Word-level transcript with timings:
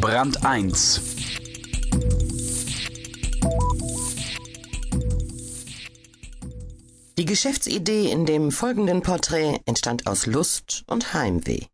Brand 0.00 0.46
1 0.46 1.02
Die 7.18 7.24
Geschäftsidee 7.26 8.10
in 8.10 8.24
dem 8.24 8.50
folgenden 8.50 9.02
Porträt 9.02 9.60
entstand 9.66 10.06
aus 10.06 10.24
Lust 10.24 10.84
und 10.86 11.12
Heimweh. 11.12 11.66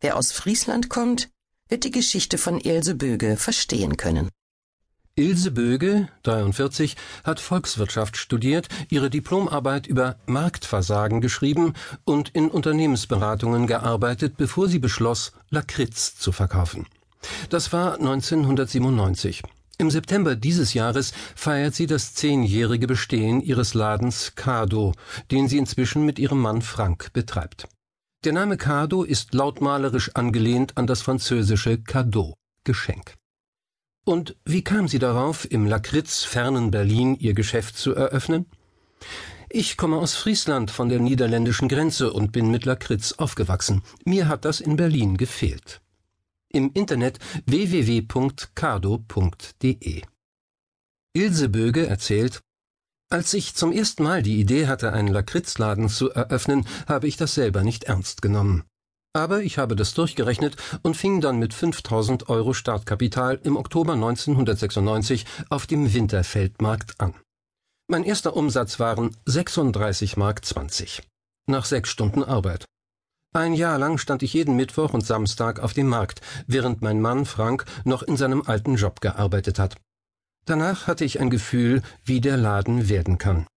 Wer 0.00 0.16
aus 0.16 0.30
Friesland 0.30 0.88
kommt, 0.88 1.30
wird 1.68 1.82
die 1.82 1.90
Geschichte 1.90 2.38
von 2.38 2.60
Ilse 2.60 2.94
Böge 2.94 3.36
verstehen 3.36 3.96
können. 3.96 4.28
Ilse 5.16 5.50
Böge, 5.50 6.08
43, 6.22 6.94
hat 7.24 7.40
Volkswirtschaft 7.40 8.16
studiert, 8.16 8.68
ihre 8.88 9.10
Diplomarbeit 9.10 9.88
über 9.88 10.16
Marktversagen 10.26 11.20
geschrieben 11.20 11.74
und 12.04 12.28
in 12.30 12.50
Unternehmensberatungen 12.50 13.66
gearbeitet, 13.66 14.36
bevor 14.36 14.68
sie 14.68 14.78
beschloss, 14.78 15.32
Lakritz 15.50 16.14
zu 16.14 16.30
verkaufen. 16.30 16.86
Das 17.50 17.72
war 17.72 17.94
1997. 17.94 19.42
Im 19.76 19.90
September 19.90 20.36
dieses 20.36 20.72
Jahres 20.72 21.12
feiert 21.34 21.74
sie 21.74 21.86
das 21.86 22.14
zehnjährige 22.14 22.86
Bestehen 22.86 23.40
ihres 23.40 23.74
Ladens 23.74 24.34
Cardo, 24.36 24.92
den 25.30 25.48
sie 25.48 25.58
inzwischen 25.58 26.04
mit 26.06 26.18
ihrem 26.18 26.40
Mann 26.40 26.62
Frank 26.62 27.12
betreibt. 27.12 27.66
Der 28.24 28.32
Name 28.32 28.56
Cardo 28.56 29.02
ist 29.02 29.34
lautmalerisch 29.34 30.14
angelehnt 30.14 30.76
an 30.76 30.86
das 30.86 31.02
französische 31.02 31.78
Cadeau, 31.82 32.34
Geschenk. 32.62 33.14
Und 34.04 34.36
wie 34.44 34.62
kam 34.62 34.86
sie 34.86 34.98
darauf, 34.98 35.50
im 35.50 35.66
Lakritz 35.66 36.22
fernen 36.22 36.70
Berlin 36.70 37.16
ihr 37.16 37.34
Geschäft 37.34 37.76
zu 37.76 37.94
eröffnen? 37.94 38.46
Ich 39.50 39.76
komme 39.76 39.96
aus 39.96 40.14
Friesland 40.14 40.70
von 40.70 40.88
der 40.88 41.00
niederländischen 41.00 41.68
Grenze 41.68 42.12
und 42.12 42.32
bin 42.32 42.50
mit 42.50 42.64
Lakritz 42.64 43.12
aufgewachsen. 43.12 43.82
Mir 44.04 44.28
hat 44.28 44.44
das 44.44 44.60
in 44.60 44.76
Berlin 44.76 45.16
gefehlt. 45.16 45.80
Im 46.54 46.70
Internet 46.72 47.18
www.cardo.de 47.46 48.02
Ilse 51.12 51.48
Böge 51.48 51.86
erzählt, 51.88 52.42
als 53.10 53.34
ich 53.34 53.56
zum 53.56 53.72
ersten 53.72 54.04
Mal 54.04 54.22
die 54.22 54.38
Idee 54.38 54.68
hatte, 54.68 54.92
einen 54.92 55.08
Lakritzladen 55.08 55.88
zu 55.88 56.10
eröffnen, 56.10 56.64
habe 56.86 57.08
ich 57.08 57.16
das 57.16 57.34
selber 57.34 57.64
nicht 57.64 57.84
ernst 57.84 58.22
genommen. 58.22 58.62
Aber 59.12 59.42
ich 59.42 59.58
habe 59.58 59.74
das 59.74 59.94
durchgerechnet 59.94 60.56
und 60.82 60.96
fing 60.96 61.20
dann 61.20 61.40
mit 61.40 61.54
5000 61.54 62.28
Euro 62.28 62.54
Startkapital 62.54 63.40
im 63.42 63.56
Oktober 63.56 63.94
1996 63.94 65.26
auf 65.50 65.66
dem 65.66 65.92
Winterfeldmarkt 65.92 67.00
an. 67.00 67.14
Mein 67.88 68.04
erster 68.04 68.36
Umsatz 68.36 68.78
waren 68.78 69.16
36 69.26 70.16
Mark 70.16 70.44
20. 70.44 71.02
Nach 71.48 71.64
sechs 71.64 71.90
Stunden 71.90 72.22
Arbeit. 72.22 72.64
Ein 73.36 73.54
Jahr 73.54 73.78
lang 73.78 73.98
stand 73.98 74.22
ich 74.22 74.32
jeden 74.32 74.54
Mittwoch 74.54 74.94
und 74.94 75.04
Samstag 75.04 75.58
auf 75.58 75.72
dem 75.72 75.88
Markt, 75.88 76.20
während 76.46 76.82
mein 76.82 77.00
Mann 77.00 77.26
Frank 77.26 77.64
noch 77.84 78.04
in 78.04 78.16
seinem 78.16 78.42
alten 78.42 78.76
Job 78.76 79.00
gearbeitet 79.00 79.58
hat. 79.58 79.76
Danach 80.44 80.86
hatte 80.86 81.04
ich 81.04 81.18
ein 81.18 81.30
Gefühl, 81.30 81.82
wie 82.04 82.20
der 82.20 82.36
Laden 82.36 82.88
werden 82.88 83.18
kann. 83.18 83.48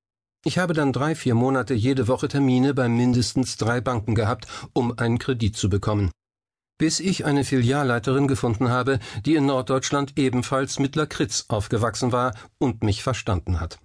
Ich 0.43 0.57
habe 0.57 0.73
dann 0.73 0.93
drei, 0.93 1.13
vier 1.13 1.35
Monate 1.35 1.75
jede 1.75 2.07
Woche 2.07 2.27
Termine 2.27 2.73
bei 2.73 2.89
mindestens 2.89 3.55
drei 3.57 3.79
Banken 3.79 4.15
gehabt, 4.15 4.47
um 4.73 4.97
einen 4.97 5.19
Kredit 5.19 5.55
zu 5.55 5.69
bekommen. 5.69 6.09
Bis 6.79 6.99
ich 6.99 7.25
eine 7.25 7.43
Filialleiterin 7.43 8.27
gefunden 8.27 8.69
habe, 8.69 8.97
die 9.27 9.35
in 9.35 9.45
Norddeutschland 9.45 10.17
ebenfalls 10.17 10.79
mit 10.79 10.95
Lakritz 10.95 11.45
aufgewachsen 11.49 12.11
war 12.11 12.33
und 12.57 12.83
mich 12.83 13.03
verstanden 13.03 13.59
hat. 13.59 13.77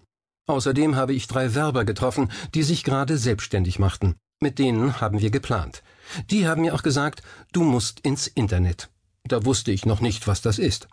Außerdem 0.46 0.96
habe 0.96 1.12
ich 1.12 1.27
drei 1.27 1.54
Werber 1.54 1.84
getroffen, 1.84 2.32
die 2.54 2.62
sich 2.62 2.82
gerade 2.82 3.18
selbstständig 3.18 3.78
machten. 3.78 4.14
Mit 4.42 4.58
denen 4.58 5.00
haben 5.00 5.20
wir 5.20 5.30
geplant. 5.30 5.84
Die 6.30 6.48
haben 6.48 6.62
mir 6.62 6.74
auch 6.74 6.82
gesagt, 6.82 7.22
du 7.52 7.62
musst 7.62 8.00
ins 8.00 8.26
Internet. 8.26 8.90
Da 9.22 9.44
wusste 9.44 9.70
ich 9.70 9.86
noch 9.86 10.00
nicht, 10.00 10.26
was 10.26 10.42
das 10.42 10.58
ist. 10.58 10.88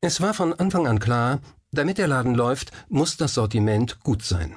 Es 0.00 0.22
war 0.22 0.32
von 0.32 0.54
Anfang 0.54 0.86
an 0.86 0.98
klar, 0.98 1.40
damit 1.72 1.98
der 1.98 2.08
Laden 2.08 2.34
läuft, 2.34 2.72
muss 2.88 3.18
das 3.18 3.34
Sortiment 3.34 4.00
gut 4.00 4.22
sein. 4.22 4.56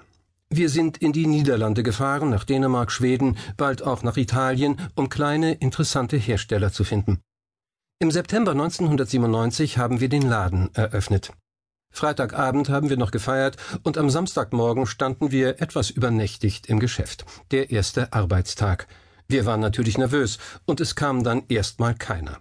Wir 0.50 0.69
sind 0.69 1.00
in 1.00 1.11
die 1.11 1.28
Niederlande 1.28 1.84
gefahren, 1.84 2.29
nach 2.29 2.45
Dänemark, 2.45 2.94
Schweden, 2.94 3.38
bald 3.57 3.84
auch 3.84 4.03
nach 4.03 4.16
Italien, 4.16 4.78
um 4.95 5.09
kleine, 5.09 5.51
interessante 5.55 6.16
Hersteller 6.16 6.72
zu 6.72 6.85
finden. 6.85 7.19
Im 8.00 8.09
September 8.09 8.51
1997 8.51 9.78
haben 9.78 10.00
wir 10.00 10.07
den 10.07 10.22
Laden 10.22 10.73
eröffnet. 10.75 11.34
Freitagabend 11.91 12.69
haben 12.69 12.89
wir 12.89 12.97
noch 12.97 13.11
gefeiert 13.11 13.57
und 13.83 13.97
am 13.97 14.09
Samstagmorgen 14.09 14.85
standen 14.85 15.31
wir 15.31 15.61
etwas 15.61 15.89
übernächtigt 15.89 16.67
im 16.67 16.79
Geschäft. 16.79 17.25
Der 17.51 17.72
erste 17.72 18.13
Arbeitstag. 18.13 18.88
Wir 19.27 19.45
waren 19.45 19.59
natürlich 19.59 19.97
nervös 19.97 20.38
und 20.66 20.81
es 20.81 20.95
kam 20.95 21.23
dann 21.23 21.44
erstmal 21.49 21.95
keiner. 21.95 22.39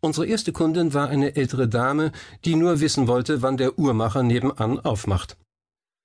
Unsere 0.00 0.26
erste 0.26 0.52
Kundin 0.52 0.94
war 0.94 1.08
eine 1.08 1.34
ältere 1.34 1.68
Dame, 1.68 2.12
die 2.44 2.54
nur 2.54 2.80
wissen 2.80 3.08
wollte, 3.08 3.42
wann 3.42 3.56
der 3.56 3.78
Uhrmacher 3.78 4.22
nebenan 4.22 4.78
aufmacht. 4.78 5.36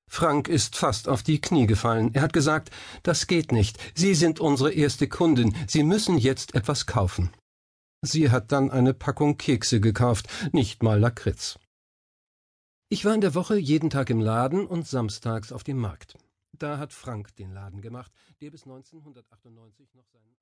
Frank 0.09 0.47
ist 0.47 0.75
fast 0.75 1.07
auf 1.07 1.23
die 1.23 1.41
Knie 1.41 1.67
gefallen. 1.67 2.11
Er 2.13 2.21
hat 2.21 2.33
gesagt, 2.33 2.71
das 3.03 3.27
geht 3.27 3.51
nicht. 3.51 3.77
Sie 3.95 4.15
sind 4.15 4.39
unsere 4.39 4.71
erste 4.71 5.07
Kundin. 5.07 5.55
Sie 5.67 5.83
müssen 5.83 6.17
jetzt 6.17 6.55
etwas 6.55 6.85
kaufen. 6.85 7.31
Sie 8.01 8.29
hat 8.29 8.51
dann 8.51 8.69
eine 8.69 8.93
Packung 8.93 9.37
Kekse 9.37 9.79
gekauft, 9.79 10.27
nicht 10.51 10.83
mal 10.83 10.99
Lakritz. 10.99 11.57
Ich 12.93 13.05
war 13.05 13.15
in 13.15 13.21
der 13.21 13.33
Woche 13.33 13.57
jeden 13.57 13.89
Tag 13.89 14.11
im 14.11 14.21
Laden 14.21 14.67
und 14.67 14.87
samstags 14.87 15.51
auf 15.51 15.63
dem 15.63 15.79
Markt. 15.79 16.15
Da 16.51 16.77
hat 16.77 16.93
Frank 16.93 17.35
den 17.37 17.51
Laden 17.51 17.81
gemacht, 17.81 18.11
der 18.39 18.51
bis 18.51 18.65
1998 18.65 19.95
noch 19.95 20.05
seinen 20.05 20.35